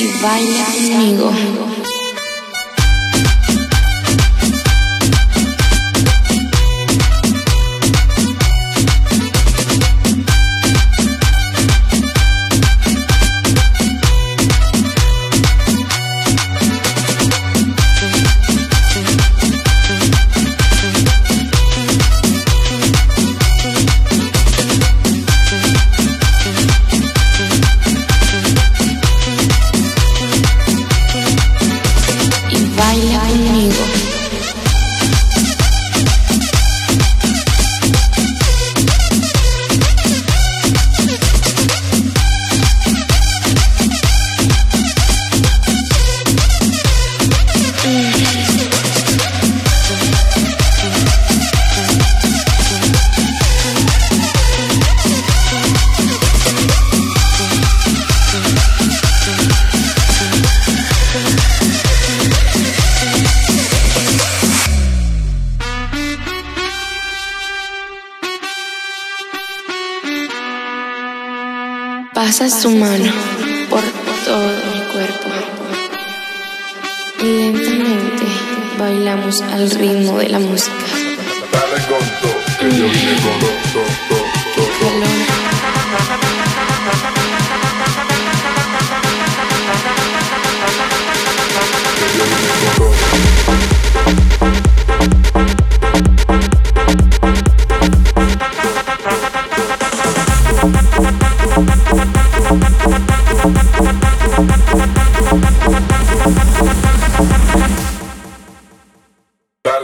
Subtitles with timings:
[0.00, 1.79] y baila conmigo.
[72.20, 73.10] Pasas tu mano
[73.70, 73.80] por
[74.26, 75.28] todo mi cuerpo
[77.22, 78.26] y lentamente
[78.78, 80.84] bailamos al ritmo de la música.
[81.50, 82.88] Dale con todo, que yo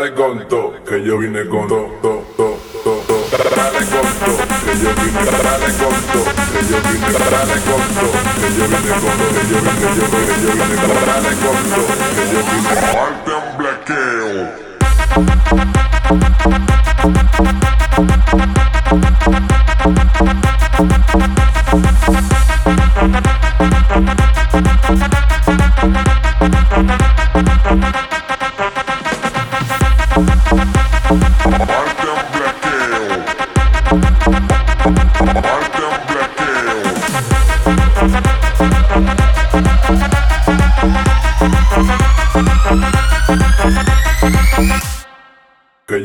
[0.06, 0.38] Dale con
[0.84, 3.26] que yo vine con todo, todo, todo, todo.
[3.56, 8.14] Dale con todo, que yo vine, dale con todo, que yo vine, dale con todo,
[8.38, 10.86] que yo vine con todo, que yo vine, yo vine, yo vine,
[11.42, 12.70] con todo, que yo vine.
[12.86, 14.66] Arte en blaqueo.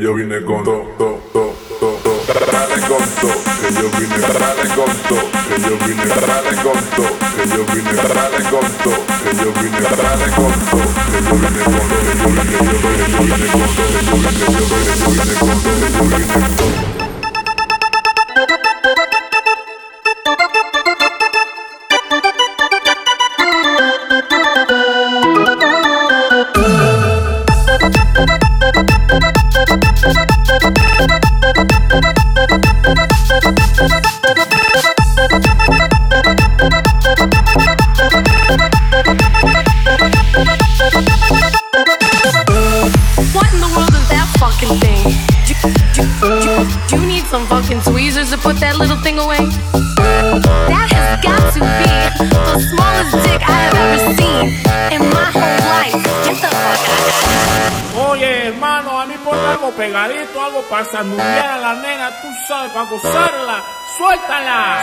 [0.02, 2.22] Yo vine con todo, todo, todo, todo, todo.
[2.50, 7.12] Dale con todo, que yo vine, dale con todo, que yo vine, dale con todo,
[7.36, 11.62] que yo vine, dale con todo, que yo vine, dale con todo, que yo vine
[11.62, 14.66] con todo, que yo vine, yo vine, yo vine con todo, que yo vine, yo
[14.72, 16.51] vine, yo vine con todo, que yo vine con todo.
[59.62, 63.62] Algo pegadito, algo para sanudear a la nena, tú sabes, para gozarla.
[63.96, 64.82] ¡Suéltala!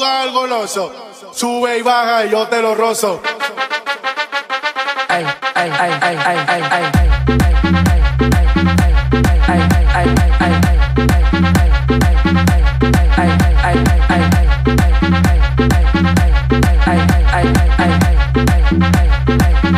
[0.00, 0.92] Jugar goloso.
[1.32, 3.20] Sube y baja y yo te lo rozo.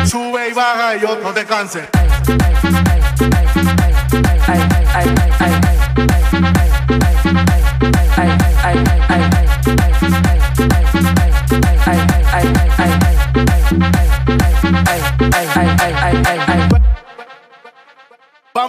[0.05, 1.89] Sube y baja y yo no te canses.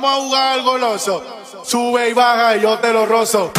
[0.05, 1.23] Vamos a jugar al goloso.
[1.63, 3.51] Sube y baja y yo te lo rozo.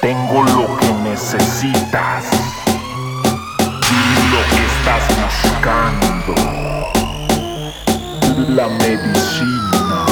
[0.00, 2.24] Tengo lo que necesitas.
[4.32, 6.34] Lo que estás buscando.
[8.48, 10.06] La medicina.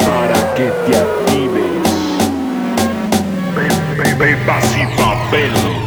[0.00, 1.84] Para que te actives.
[3.56, 5.78] Be- Bebas y papeles.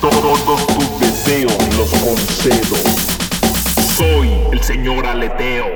[0.00, 2.76] Todos tus deseos los concedo.
[3.96, 5.66] Soy el señor aleteo.